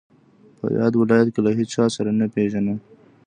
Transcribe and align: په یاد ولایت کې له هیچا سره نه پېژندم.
په 0.57 0.65
یاد 0.77 0.93
ولایت 1.01 1.27
کې 1.33 1.41
له 1.45 1.51
هیچا 1.59 1.83
سره 1.95 2.09
نه 2.19 2.25
پېژندم. 2.33 2.77